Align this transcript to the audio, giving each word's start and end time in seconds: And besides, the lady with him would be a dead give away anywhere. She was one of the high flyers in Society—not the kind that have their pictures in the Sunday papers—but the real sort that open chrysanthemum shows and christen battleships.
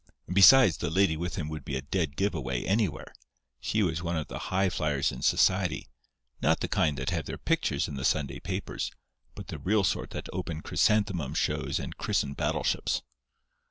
And 0.25 0.33
besides, 0.33 0.77
the 0.77 0.89
lady 0.89 1.15
with 1.15 1.35
him 1.35 1.47
would 1.49 1.63
be 1.63 1.75
a 1.75 1.81
dead 1.83 2.15
give 2.15 2.33
away 2.33 2.65
anywhere. 2.65 3.13
She 3.59 3.83
was 3.83 4.01
one 4.01 4.17
of 4.17 4.29
the 4.29 4.39
high 4.49 4.71
flyers 4.71 5.11
in 5.11 5.21
Society—not 5.21 6.59
the 6.59 6.67
kind 6.67 6.97
that 6.97 7.11
have 7.11 7.25
their 7.27 7.37
pictures 7.37 7.87
in 7.87 7.93
the 7.97 8.03
Sunday 8.03 8.39
papers—but 8.39 9.47
the 9.49 9.59
real 9.59 9.83
sort 9.83 10.09
that 10.09 10.27
open 10.33 10.61
chrysanthemum 10.61 11.35
shows 11.35 11.77
and 11.77 11.99
christen 11.99 12.33
battleships. 12.33 13.03